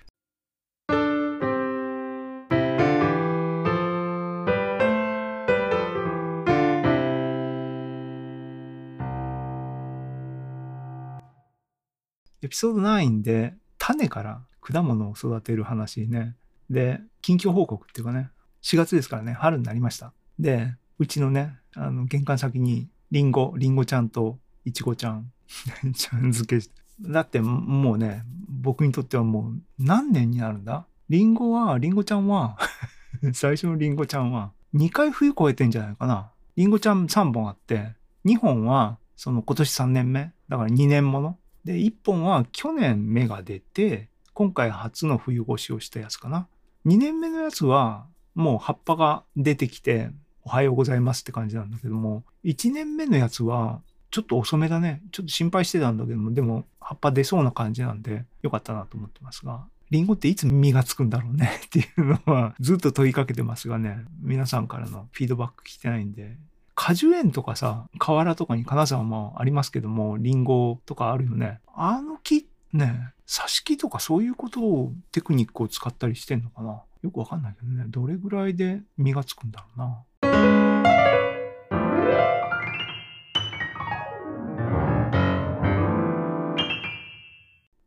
[12.47, 16.38] エピソード9で種から果物を育てる話ね。
[16.69, 18.29] で、近況報告っていうかね、
[18.63, 20.13] 4月ですからね、春になりました。
[20.39, 25.29] で、うちのね、あの、玄関先に、リンゴ、リンゴちゃんといちごちゃん、
[25.93, 26.73] ちゃん付けして。
[27.01, 30.88] だってもうね、僕にとってはもう何年になるんだ？
[31.10, 32.57] リンゴは、リンゴちゃんは
[33.33, 36.31] 最初のリンゴちゃんは2回冬越えてんじゃないかな。
[36.55, 37.93] リンゴちゃん3本あって、
[38.25, 40.31] 2本はその今年3年目。
[40.47, 41.38] だから2年もの。
[41.67, 46.47] で、1本は去年芽が出て、今回初の冬越しをしたやつかな。
[46.86, 50.10] 2年目のやつはもう葉っぱが出てきて、
[50.43, 55.01] おはようございますって感じなんだけども、1年目のやつはちょっと遅めだね。
[55.12, 66.38] ちょっと心配してたんだけども、でも葉っぱ出そうな感じなんで、よかったなと思ってますが、リンゴっていつ実がつくんだろうねっていうのはずっと問いかけてますがね、皆さんからのフィードバック来てないんで、
[66.79, 71.59] 果樹園とかさ、河原とかに金沢もありますけども、リンゴとかあるよね。
[71.73, 80.03] あの木、ね、挿し木とかそういうことを、テクニックを使ったりしてんのかなよくわかんないけどね、どれぐらいで実がつくんだろうな。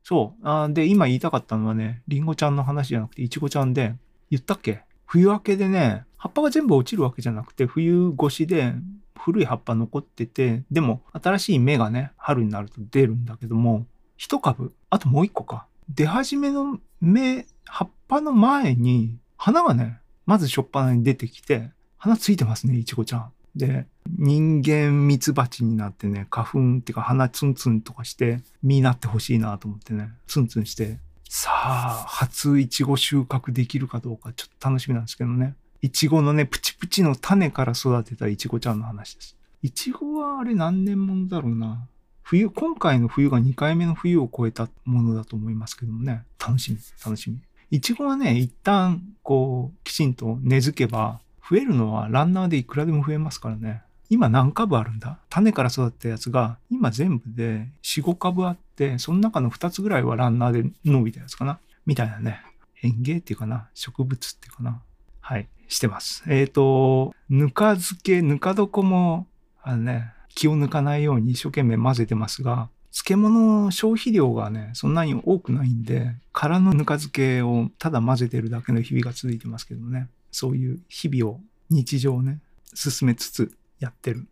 [0.03, 0.49] そう。
[0.49, 3.95] あで、今言いたかったのはね、リンゴちゃんの話じゃなくて、イチゴちゃんで、
[4.33, 4.83] 言ったっけ？
[5.07, 8.75] 冬明けでね、葉っぱが全部落ちるわけじゃなくて、冬越しで
[9.19, 13.87] 古い葉っぱ残ってて、でも新しい芽がね、春になると出るんだけども、
[14.19, 15.67] 一株、あともう一個か。
[15.89, 23.33] 出始めの芽、葉っぱの前に、花がね、まずしょっぱなに出てきて、花ついてますね、いちごちゃん。
[23.57, 23.87] で、
[24.19, 30.99] 人間ミツバチになってね、花粉っていうか鼻ツンツンとかして、実になってほしいなと思ってね、ツンツンして、
[31.31, 35.55] さあ、初いちご収穫できるかどうかちょっと楽しみなんですけどね。
[35.83, 39.37] いちごのね、プチプチの種から育てたいちごちゃんの話です。
[39.63, 41.87] いちごはあれ何年ものだろうな。
[42.23, 46.23] 冬、今回の冬が2回目の冬を超えたものだと思いますけどもね。
[46.39, 47.39] 楽しみ、楽しみ。
[47.71, 53.83] いちごはね、一旦、こう、きちんと根付けば、増えるのはランナーでいくらでも増えますからね。
[54.11, 55.19] 今何株あるんだ？
[55.31, 62.43] 種から育ったやつが今全部で4、5株あって、その中の2つぐらいはランナーで伸びたやつかなみたいなね。
[62.83, 64.83] 園芸っていうかな植物っていうかな
[65.31, 66.25] はい、してます。
[66.27, 69.29] えっ、ー、と、ぬか漬け、ぬか床も、
[69.63, 80.09] あのね、気を抜かないように一生懸命混ぜてますが、漬物の消費量がね、そんなに多くないんで、空のぬか漬けをただ混ぜてるだけの日々が続いてますけどね。
[80.33, 81.41] そういう日々を、
[81.71, 82.41] 日常をね、
[82.75, 84.27] 進めつつやってる。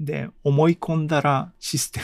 [0.00, 2.00] で、思い込んだらシステ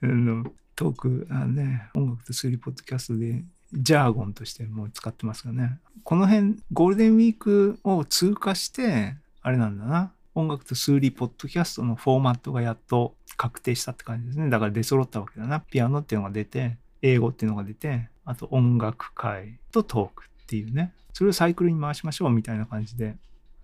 [0.00, 5.78] ムのトーク、あね、音楽と数理ポッドキャストでジャーゴンとしてもう使ってますがね。
[6.04, 10.12] この辺、ゴールデンウィークを通過して、あれなんだな。
[10.34, 14.48] 音楽と数理ポッドキャストのフォーマットがやっと確定したって感じですね。
[14.50, 15.60] だから出揃ったわけだな。
[15.60, 20.92] ピアノっていうのが出て、英語っていうのが出て、あと音楽会とトークっていうね。
[21.12, 23.16] それをサイクルに回しましょうみたいな感じで。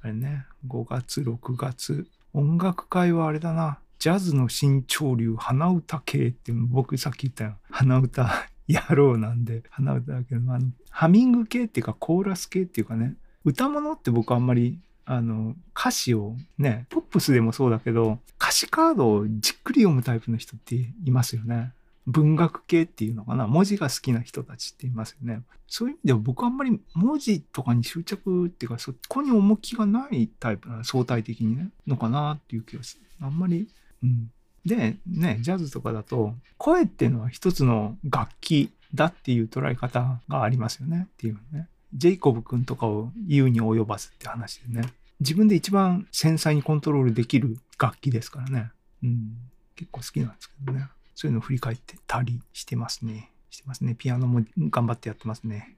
[0.03, 2.07] あれね、5月、6月。
[2.35, 3.79] 音楽会はあれだな。
[3.99, 7.57] ジャズの新潮流、鼻歌系って僕さっき言ったよ。
[7.71, 8.31] 鼻歌
[8.69, 14.79] 野郎なんで、鼻歌だけど、あの、ハミング系っていうかコーラス系っていうかね、歌物って僕あんまり
[15.11, 21.73] あの、歌詞をね、ポップスでもそうだけど、歌詞カードをじっくり読むタイプの人っていますよね。
[22.07, 25.43] 文学系っていうのかな文字が好きな人たちっていますよね。
[25.67, 33.03] そういう意味では僕あんまり文字とかに執着っていうかそこに重きがないタイプな相対的にねのかなっていう気がする。
[33.21, 33.69] あんまり、
[34.03, 34.31] うん。
[34.65, 41.69] で、ね、ジャズとかだと声っていうのは一つの楽器だっていう捉え方がありますよねっていうね。
[41.95, 44.93] ジェイコブ君とかを言うに及ばずって話でね。
[45.21, 48.71] 自分で一番繊細にコントロールできる楽器ですからね。
[49.03, 49.37] うん。
[49.75, 50.87] 結構好きなんですけどね。
[51.15, 53.31] そういうのを振り返ってたりしてますね。
[53.51, 53.95] してますね。
[53.95, 55.77] ピアノも頑張ってやってますね。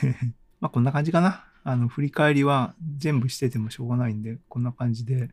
[0.60, 1.44] まあこんな感じかな。
[1.64, 5.30] あの、振り返りは全部しててもしょうがないんで、こんな感じで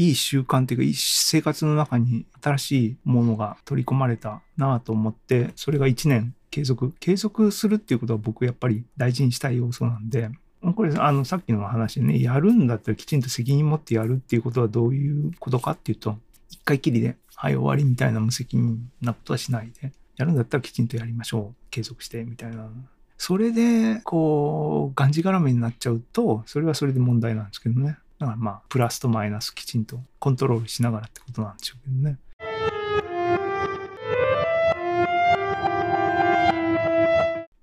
[0.00, 10.30] いい習慣っていうか、いい生活の中に新しいものが取り込まれたなと思って、それが1年継続、継続するっていうことは僕やっぱり大事にしたい要素なんで、
[10.74, 16.16] これ、あの、さっきの話でね、やるんだったらきちんと責任持ってやるっていうことはどういうことかっていうと、
[16.48, 21.70] 一回きりで、はい、終わりみたいな無責任なことはしないで、やるんだったらきちんとやりましょう。
[21.70, 22.70] 継続して、みたいな。
[23.18, 27.98] それで、こう、がんじがらめになっちゃうと、それはそれで問題なんですけどね。
[28.20, 32.18] だからまあ、プラスとマイナスきちんとコントロールしながらってことなんでしょうけどね。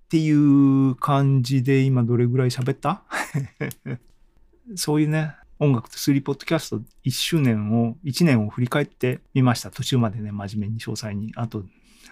[0.05, 3.03] っていう感じで今どれぐらい喋った？
[4.75, 9.69] そういうね、音楽とスリーポッドキャスト1周年を、1年を振り返ってみました。
[9.69, 11.33] 途中までね、真面目に詳細に。
[11.35, 11.63] あと、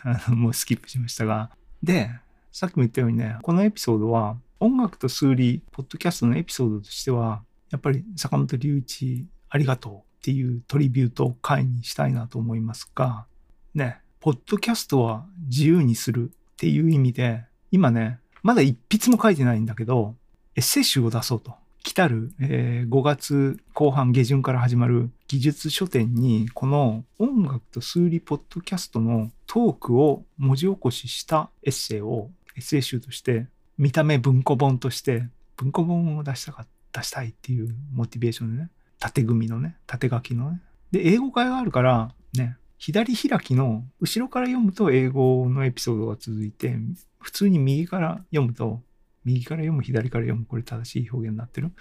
[0.04, 1.50] あ のもうスキップしましたが。
[1.82, 2.12] で、
[2.52, 13.26] さっきも言ったようにね、このエピソードは、音楽と数理、ポッドキャストのエピソードとしては、やっぱり坂本龍一ありがとうっていうトリビュート会にしたいなと思いますが、
[13.74, 20.16] ね、ポッドキャストは自由にするっていう意味で、今ね、まだ一筆も書いてないんだけど、
[20.56, 21.54] エッセイ集を出そうと。
[21.84, 33.46] 来たる、えー、5月後半下旬から始まる技術書店にこの音楽と数理ポッドキャストのトークを文字起こししたエッセイをエッセイ集として
[33.78, 38.70] 見た目文庫本として文庫本を出したかった出したいっていうモチベーションでね
[39.00, 46.76] 縦組のね縦書きのねで英語会があるからね左開きの後ろから読むと英語のエピソードが続いて
[47.20, 48.82] 普通に右から読むと
[49.26, 51.72] 右から読む、左から読む、これ正しい表現になってる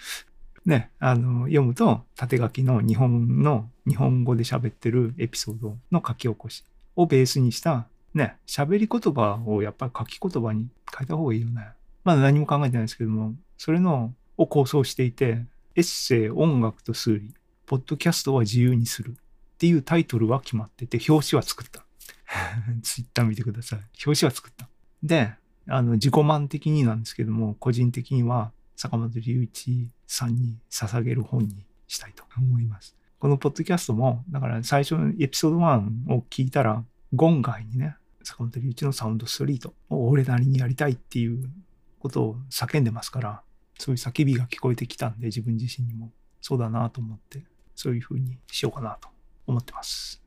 [0.67, 6.65] ね、あの、読むと、縦書きの日本の、日本語で喋ってるエピソードの書き起こし
[6.97, 11.69] をベースにした、ね、喋り言葉をやっぱり書き言葉に変えた方がいいよね。
[12.03, 15.45] まだ何も考えてないですけども、それの、を構想していて、
[15.77, 17.35] エッセイ、音楽と数理、
[17.67, 21.85] ポッドキャストは自由にするっていうタイトルは決まってて、表紙は作った。
[22.83, 23.79] ツイッター見てください。
[24.05, 24.69] 表紙は作った。
[25.03, 25.35] で、
[25.69, 32.97] あの、自己満的になんですけども、個人的には坂本龍一さんに捧げる本にしたいと思います。
[33.19, 41.51] このポッドキャストも、だから最初のエピソード1を聞いたら、言外にね、坂本龍一のサウンドストリートを俺なりにやりたいっていう
[42.01, 43.43] ことを叫んでますから、
[43.79, 47.43] そういう叫びが聞こえてきたんで、自分自身にもそうだなと思って、
[47.75, 49.09] そういうふうにしようかなと
[49.47, 50.23] 思ってます。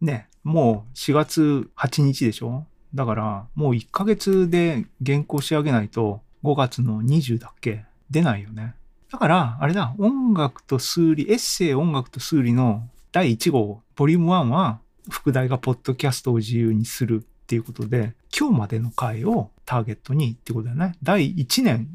[0.00, 2.66] ね、もう4月8日でしょ？
[2.94, 7.84] だから、もう1ヶ月で原稿仕上げないと5月の20だっけ？
[8.10, 8.74] 出ないよね。
[9.10, 14.80] だから、あれだ、音楽と数理、エッセイ音楽と数理の第1号、ボリューム1は、
[15.10, 20.96] 副題がポッドキャストを自由にするっていうことで、今日までの回をターゲットにってことだよね。
[21.02, 21.88] 第1年。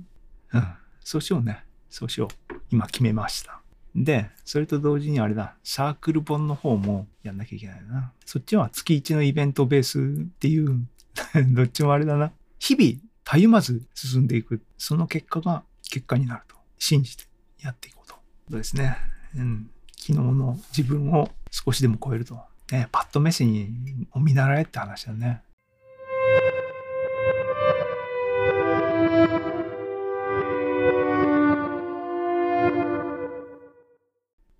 [0.54, 0.68] うん。
[1.04, 1.64] そうしようね。
[1.89, 2.56] そうしよう。
[2.70, 3.62] 今決めました。
[3.95, 8.12] で、それと同時にあれだ、サークル本の方もやんなきゃいけないな。
[8.26, 10.88] そっちは月1のイベントベースっていう、
[11.56, 12.32] どっちもあれだな。
[12.60, 14.62] 日々、たゆまず進んでいく。
[14.78, 17.24] その結果が結果になると信じて
[17.60, 18.16] やっていこうと。
[18.50, 18.98] そうですね。
[19.36, 19.70] うん。
[19.98, 22.39] 昨日の自分を少しでも超えると。
[22.72, 25.41] ね、パット・メセニーを見習えって話だね。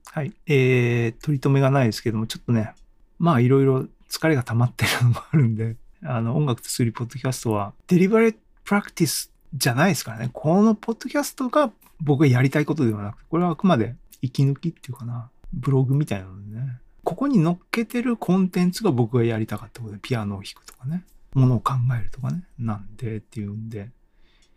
[0.06, 0.34] はい。
[0.48, 2.74] えー、取り留めがないですけども、ちょっとね、
[3.20, 10.30] まあいろいろ疲れが溜まってるのもあるんで、あの、音楽と数理ポッドキャストは、 deliberate practice じゃないですからね。
[10.32, 16.80] このポッドキャストが僕がやりたいことではなくて、これはあくまで息抜きっていうかな、ブログみたいなのでね。
[17.08, 23.92] ここに乗っけてるコンテンツが僕がやりたかったことで、ピアノを弾くとかね、ものを考えるとかね、なんでっていうんで、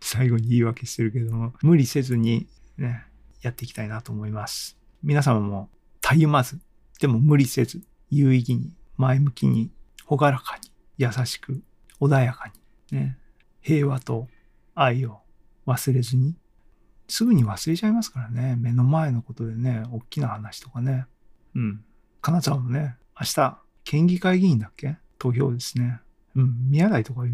[0.01, 3.05] 最後に言い訳してるけども、無理せずにね、
[3.41, 4.77] やっていきたいなと思います。
[5.05, 5.71] 皆様も
[6.01, 6.59] たゆまず、
[7.01, 9.71] でも無理せず、有意義に、前向きに、
[10.05, 11.63] ほがらかに、優しく、
[12.01, 12.51] 穏やか
[12.91, 13.17] に、ね、
[13.61, 14.27] 平和と
[14.75, 15.21] 愛を
[15.69, 16.35] 忘れずに、
[17.07, 18.57] すぐに忘れちゃいますからね。
[18.57, 21.07] 目の前のことでね、大きな話とかね。
[21.55, 21.85] うん。
[22.21, 24.97] 金沢もね、明日、県議会議員だっけ？
[25.19, 26.01] 投票ですね。
[26.37, 26.71] うん。
[26.71, 27.27] 宮台とかは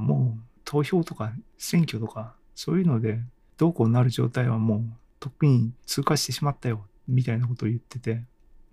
[0.00, 3.20] もう、投票とか選挙とか、そういうので、
[3.58, 4.82] どうこうなる状態はもう、
[5.18, 8.22] とっくに通過してしまったよみたいなことを言ってて、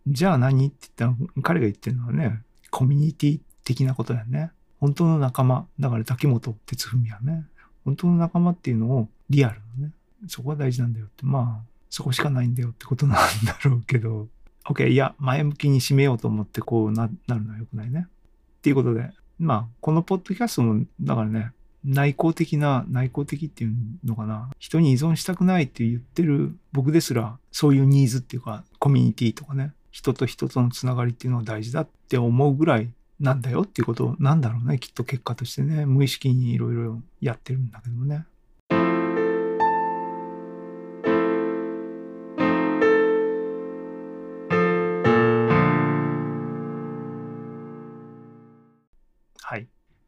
[0.08, 0.68] じゃあ何？
[0.68, 2.42] って言ったら、彼が言ってるのはね、
[2.72, 4.52] コミュニティ的なことだよね。
[4.80, 5.68] 本当の仲間。
[5.80, 7.46] だから竹本哲文はね、
[7.84, 9.94] 本当の仲間っていうのをリアルのね、
[10.28, 14.28] そこが大事なんだよって、まあ、そこしかないんだよってことなんだろうけど、
[14.70, 18.08] OK、いや、前向きに締めようと思ってこうななるのは良くないね。
[18.08, 21.52] っていうことで、まあ、このポッドキャストも、だからね、
[21.86, 24.50] 内向的な、内向的っていうのかな。
[24.60, 34.80] 人に依存したくないって言ってる僕ですら、そういうニーズっていうか、コミュニティとかね、人と人とのつながりっていうのが大事だって思うぐらいなんだよっていうことなんだろうね。
[34.80, 38.26] きっと結果としてね、無意識にいろいろやってるんだけどもね。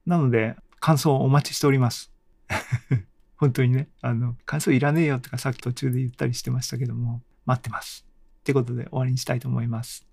[0.09, 2.11] なので、感想をお待ちしております。
[3.37, 8.07] 本当にね、あの、感想いらねえよとかさっき途中で言ったりしてましたけども、待ってます。
[8.39, 10.07] ってことで終わりにしたいと思います。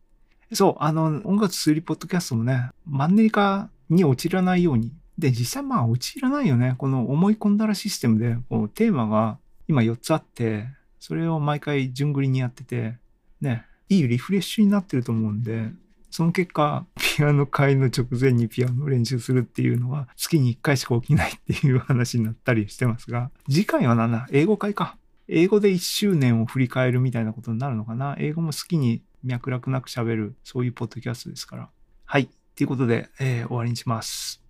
[0.53, 6.75] そう、あの、音楽数理ポッドキャストもね、マンネリ化に陥らないように、で、実際まあ陥らないよね。
[6.77, 10.69] この思い込んだらシステムで、こうテーマが今4つあって、
[11.01, 12.99] それを毎回順繰りにやってて、
[13.41, 15.71] ね、いいリフレッシュになってると思うんで、
[16.17, 24.27] その結果、ピアノ会の直前にピアノを練習するっていうのは月に1回しか起きないっていう話になったりしてますが、次回は何だ？
[24.33, 24.97] 英語会か。
[25.29, 28.17] 英語で1周年を振り返るみたいなことになるのかな？
[28.19, 31.69] 英語も好きに脈絡なく喋る、そういうポッドキャストですから。
[32.07, 32.31] はい。
[32.55, 34.43] ということで、えー、終わりにします。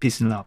[0.00, 0.46] Peace and love.